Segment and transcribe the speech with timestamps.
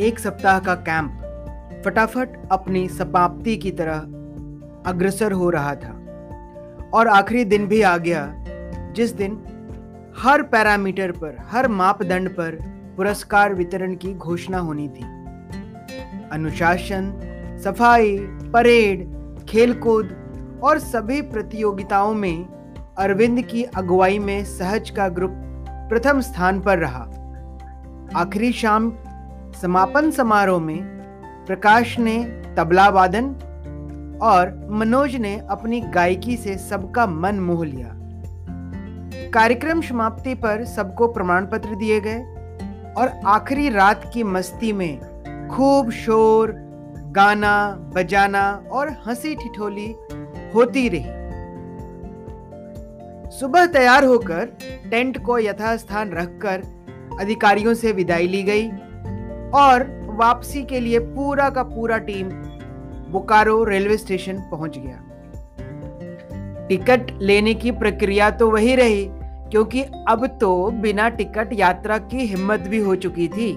[0.00, 1.20] एक सप्ताह का कैंप
[1.84, 3.98] फटाफट अपनी समाप्ति की तरह
[4.90, 5.92] अग्रसर हो रहा था।
[6.94, 8.34] और आखिरी दिन भी आ गया,
[8.92, 9.42] जिस दिन
[10.18, 12.58] हर पैरामीटर पर, हर मापदंड पर
[12.96, 15.04] पुरस्कार वितरण की घोषणा होनी थी।
[16.32, 17.20] अनुशासन,
[17.64, 19.08] सफ़ाई, परेड,
[19.48, 20.16] खेलकूद
[20.64, 22.46] और सभी प्रतियोगिताओं में
[22.98, 25.32] अरविंद की अगुवाई में सहज का ग्रुप
[25.70, 27.08] प्रथम स्थान पर रहा।
[28.16, 28.92] आखिरी शाम
[29.62, 30.82] समापन समारोह में
[31.46, 32.24] प्रकाश ने
[32.56, 33.24] तबला वादन
[34.22, 37.90] और मनोज ने अपनी गायकी से सबका मन मोह लिया।
[39.30, 42.18] कार्यक्रम समाप्ति पर सबको प्रमाण पत्र दिए गए
[42.98, 46.52] और आखिरी रात की मस्ती में खूब शोर,
[47.12, 49.94] गाना, बजाना और हँसी ठिठोली
[50.54, 51.24] होती रही।
[53.30, 54.44] सुबह तैयार होकर
[54.90, 56.62] टेंट को यथास्थान रखकर
[57.20, 58.70] अधिकारियों से विदाई ली गई।
[59.54, 62.28] और वापसी के लिए पूरा का पूरा टीम
[63.10, 65.00] बोकारो रेलवे स्टेशन पहुँच गया।
[66.68, 69.06] टिकट लेने की प्रक्रिया तो वही रही,
[69.50, 73.56] क्योंकि अब तो बिना टिकट यात्रा की हिम्मत भी हो चुकी थी।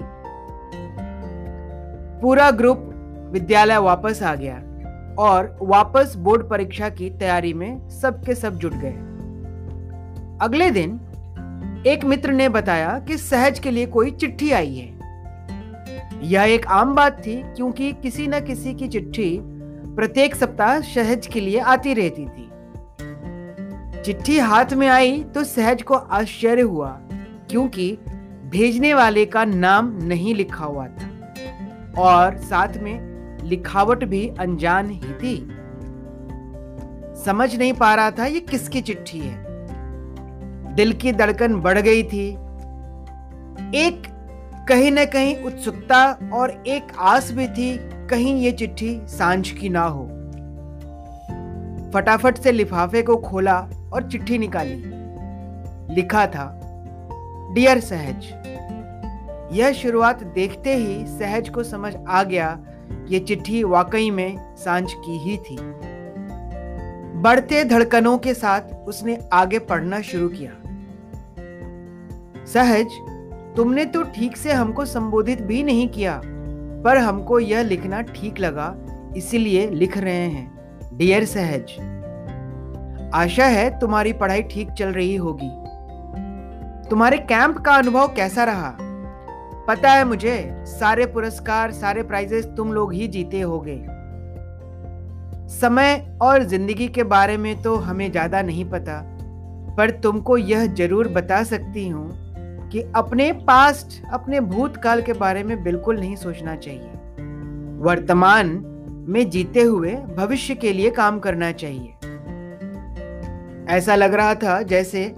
[2.22, 2.84] पूरा ग्रुप
[3.32, 4.54] विद्यालय वापस आ गया
[5.18, 8.94] और वापस बोर्ड परीक्षा की तैयारी में सबके सब जुट गए।
[10.40, 11.00] अगले दिन
[11.86, 14.97] एक मित्र ने बताया कि सहज के लिए कोई चिट्ठी आई है।
[16.22, 19.40] यह एक आम बात थी क्योंकि किसी न किसी की चिट्ठी
[19.96, 22.50] प्रत्येक सप्ताह सहज के लिए आती रहती थी।
[24.02, 26.88] चिट्ठी हाथ में आई तो सहज को आश्चर्य हुआ
[27.50, 27.98] क्योंकि
[28.46, 31.08] भेजने वाले का नाम नहीं लिखा हुआ था।
[31.98, 35.36] और साथ में लिखावट भी अनजान ही थी।
[37.24, 39.46] समझ नहीं पा रहा था ये किसकी चिट्ठी है।
[40.74, 42.28] दिल की धड़कन बढ़ गई थी।
[43.78, 44.02] एक
[44.68, 47.76] कहीं न कहीं उत्सुकता और एक आस भी थी
[48.08, 50.04] कहीं ये चिट्ठी साँझ की ना हो।
[51.94, 53.58] फटाफट से लिफाफे को खोला
[53.92, 54.82] और चिट्ठी निकाली।
[55.94, 56.60] लिखा था,
[57.54, 58.28] डियर सहज,
[59.52, 62.58] यह शुरुआत देखते ही सहज को समझ आ गया,
[63.08, 65.56] ये चिट्ठी वाकई में साँझ की ही थी।
[67.20, 70.52] बढ़ते धड़कनों के साथ उसने आगे पढ़ना शुरू किया।
[72.46, 72.86] सहज
[73.58, 76.20] तुमने तो ठीक से हमको संबोधित भी नहीं किया,
[76.84, 78.74] पर हमको यह लिखना ठीक लगा,
[79.16, 81.72] इसीलिए लिख रहे हैं। डियर सहज,
[83.14, 85.48] आशा है तुम्हारी पढ़ाई ठीक चल रही होगी।
[86.90, 88.70] तुम्हारे कैंप का अनुभव कैसा रहा?
[89.68, 93.76] पता है मुझे, सारे पुरस्कार, सारे प्राइजेस तुम लोग ही जीते होगे।
[95.52, 99.00] समय और ज़िंदगी के बारे में तो हमें ज़्यादा नहीं पता,
[99.76, 102.08] पर तुमको यह ज़रूर बता सकती हूँ
[102.72, 106.90] कि अपने पास्ट, अपने भूतकाल के बारे में बिल्कुल नहीं सोचना चाहिए।
[107.80, 108.48] वर्तमान
[109.08, 111.94] में जीते हुए भविष्य के लिए काम करना चाहिए।
[113.68, 115.14] ऐसा लग रहा था जैसे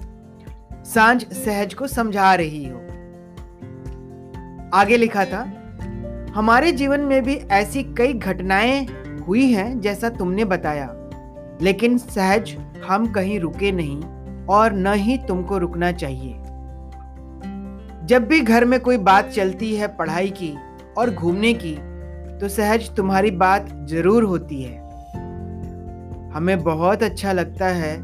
[0.84, 2.78] साँझ सहज को समझा रही हो।
[4.74, 5.42] आगे लिखा था,
[6.34, 8.86] हमारे जीवन में भी ऐसी कई घटनाएँ
[9.26, 10.88] हुई हैं जैसा तुमने बताया,
[11.62, 12.56] लेकिन सहज
[12.86, 14.02] हम कहीं रुके नहीं
[14.46, 16.34] और न ही तुमको रुकना चाहिए।
[18.10, 20.54] जब भी घर में कोई बात चलती है पढ़ाई की
[20.98, 21.74] और घूमने की
[22.38, 24.78] तो सहज तुम्हारी बात ज़रूर होती है।
[26.30, 27.94] हमें बहुत अच्छा लगता है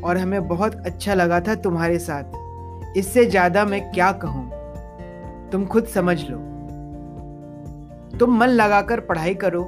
[0.00, 4.44] और हमें बहुत अच्छा लगा था तुम्हारे साथ। इससे ज़्यादा मैं क्या कहूँ?
[5.52, 6.38] तुम खुद समझ लो।
[8.18, 9.64] तुम मन लगाकर पढ़ाई करो,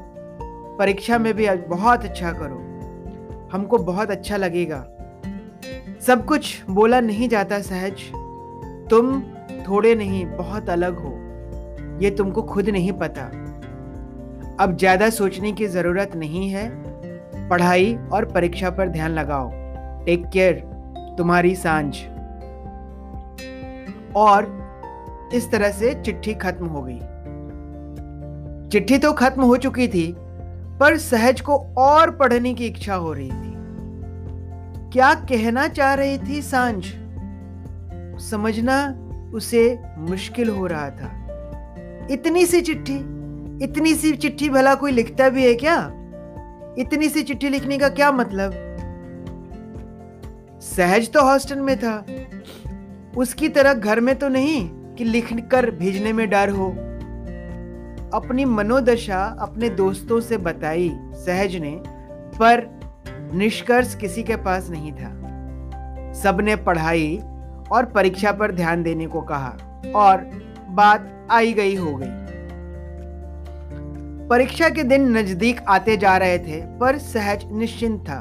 [0.78, 2.62] परीक्षा में भी बहुत अच्छा करो।
[3.52, 4.84] हमको बहुत अच्छा लगेगा।
[6.06, 8.10] सब कुछ बोला नहीं जाता सहज।
[8.90, 9.22] तुम
[9.70, 11.10] थोड़े नहीं, बहुत अलग हो।
[12.02, 13.22] ये तुमको खुद नहीं पता।
[14.64, 16.68] अब ज़्यादा सोचने की ज़रूरत नहीं है।
[17.48, 19.50] पढ़ाई और परीक्षा पर ध्यान लगाओ।
[20.04, 20.54] टेक केयर
[21.18, 21.96] तुम्हारी साँझ।
[24.16, 24.58] और
[25.34, 26.98] इस तरह से चिट्ठी खत्म हो गई।
[28.68, 30.14] चिट्ठी तो खत्म हो चुकी थी,
[30.80, 33.52] पर सहज को और पढ़ने की इच्छा हो रही थी।
[34.92, 36.84] क्या कहना चाह रही थी साँझ?
[38.22, 38.76] समझना
[39.34, 41.16] उसे मुश्किल हो रहा था।
[42.10, 42.96] इतनी सी चिट्ठी,
[43.64, 45.92] इतनी सी चिट्ठी भला कोई लिखता भी है क्या?
[46.78, 48.52] इतनी सी चिट्ठी लिखने का क्या मतलब?
[50.60, 52.06] सहज तो हॉस्टल में था।
[53.16, 56.70] उसकी तरह घर में तो नहीं कि लिख कर भेजने में डर हो।
[58.14, 61.82] अपनी मनोदशा अपने दोस्तों से बताई सहज ने,
[62.38, 62.80] पर
[63.34, 65.10] निष्कर्ष किसी के पास नहीं था।
[66.12, 67.20] सबने पढ़ाई
[67.72, 69.56] और परीक्षा पर ध्यान देने को कहा
[69.96, 70.24] और
[70.70, 72.18] बात आई गई हो गई।
[74.28, 78.20] परीक्षा के दिन नज़दीक आते जा रहे थे, पर सहज निश्चिंत था।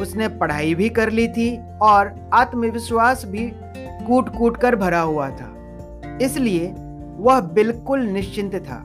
[0.00, 3.50] उसने पढ़ाई भी कर ली थी और आत्मविश्वास भी
[4.06, 5.48] कूट कूट कर भरा हुआ था,
[6.22, 6.72] इसलिए
[7.18, 8.78] वह बिल्कुल निश्चिंत था।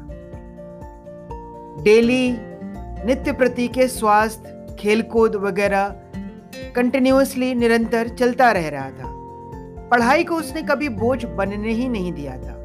[1.84, 2.30] डेली
[3.06, 5.96] नित्य प्रति के स्वास्थ्य, खेलकूद वगैरह
[6.76, 9.14] कंटिन्यूसली निरंतर चलता रह रहा था।
[9.92, 12.56] पढ़ाई को उसने कभी बोझ बनने ही नहीं दिया था।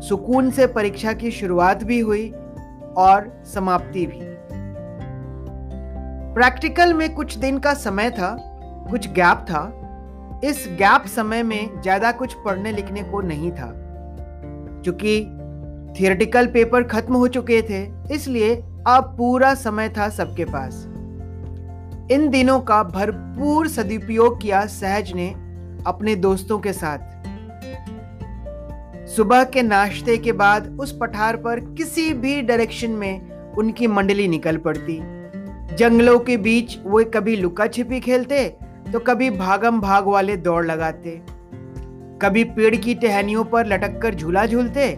[0.00, 2.28] सुकून से परीक्षा की शुरुआत भी हुई
[2.96, 4.20] और समाप्ति भी।
[6.34, 8.36] प्रैक्टिकल में कुछ दिन का समय था,
[8.90, 13.72] कुछ गैप था। इस गैप समय में ज़्यादा कुछ पढ़ने लिखने को नहीं था।
[14.84, 15.20] क्योंकि
[16.00, 17.82] थियोरेटिकल पेपर खत्म हो चुके थे,
[18.14, 18.54] इसलिए
[18.86, 20.84] अब पूरा समय था सबके पास।
[22.12, 25.34] इन दिनों का भरपूर सदुपयोग किया सहज ने
[25.86, 27.12] अपने दोस्तों के साथ।
[29.06, 34.56] सुबह के नाश्ते के बाद उस पठार पर किसी भी डायरेक्शन में उनकी मंडली निकल
[34.56, 34.98] पड़ती।
[35.76, 38.46] जंगलों के बीच वो कभी लुका छिपी खेलते
[38.92, 41.20] तो कभी भागम भाग वाले दौड़ लगाते।
[42.22, 44.90] कभी पेड़ की टहनियों पर लटक कर झूला झूलते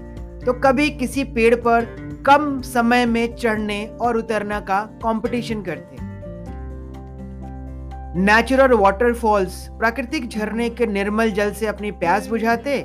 [0.47, 1.87] तो कभी किसी पेड़ पर
[2.27, 6.06] कम समय में चढ़ने और उतरने का कंपटीशन करते।
[8.17, 12.81] नेचुरल वाटरफॉल्स प्राकृतिक झरने के निर्मल जल से अपनी प्यास बुझाते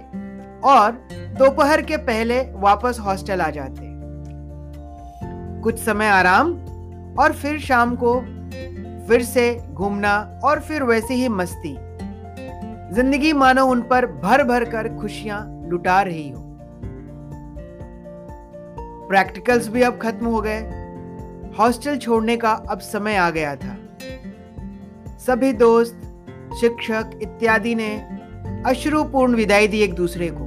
[0.64, 0.92] और
[1.38, 3.90] दोपहर के पहले वापस हॉस्टल आ जाते।
[5.62, 6.52] कुछ समय आराम
[7.20, 8.20] और फिर शाम को
[9.08, 11.76] फिर से घूमना और फिर वैसे ही मस्ती।
[12.96, 16.42] ज़िंदगी मानो उन पर भर भर कर खुशियाँ लुटा रही हो।
[19.08, 20.60] प्रैक्टिकल्स भी अब खत्म हो गए।
[21.60, 23.78] हॉस्टल छोड़ने का अब समय आ गया था।
[25.28, 26.02] सभी दोस्त,
[26.62, 27.90] शिक्षक इत्यादि ने
[28.66, 30.46] अश्रुपूर्ण विदाई दी एक दूसरे को।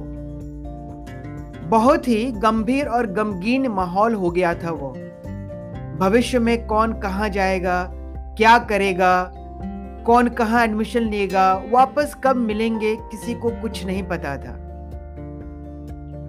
[1.69, 4.89] बहुत ही गंभीर और गमगीन माहौल हो गया था वो।
[5.99, 7.83] भविष्य में कौन कहाँ जाएगा,
[8.37, 9.31] क्या करेगा,
[10.05, 14.55] कौन कहाँ एडमिशन लेगा, वापस कब मिलेंगे, किसी को कुछ नहीं पता था।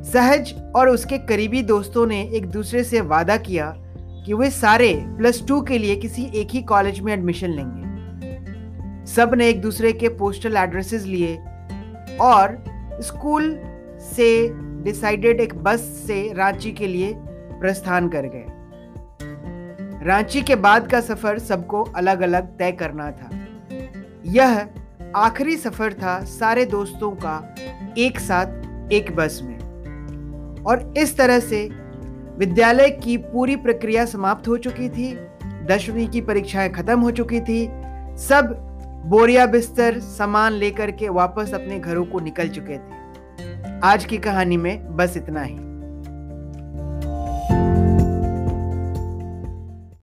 [0.02, 3.74] सहज और उसके करीबी दोस्तों ने एक दूसरे से वादा किया
[4.26, 7.85] कि वे सारे प्लस टू के लिए किसी एक ही कॉलेज में एडमिशन लेंगे।
[9.06, 11.36] सबने एक दूसरे के पोस्टल एड्रेसेस लिए
[12.20, 12.64] और
[13.02, 13.58] स्कूल
[14.00, 14.48] से
[14.84, 17.12] डिसाइडेड एक बस से रांची के लिए
[17.60, 18.44] प्रस्थान कर गए।
[20.06, 23.30] रांची के बाद का सफ़र सबको अलग अलग तय करना था।
[24.24, 24.68] यह
[25.16, 27.54] आखिरी सफ़र था सारे दोस्तों का
[27.98, 31.68] एक साथ एक बस में। और इस तरह से
[32.38, 35.12] विद्यालय की पूरी प्रक्रिया समाप्त हो चुकी थी
[35.66, 37.66] दसवीं की परीक्षाएँ खत्म हो चुकी थी,
[38.18, 38.65] सब
[39.06, 44.56] बोरिया बिस्तर सामान लेकर के वापस अपने घरों को निकल चुके थे। आज की कहानी
[44.56, 45.65] में बस इतना ही।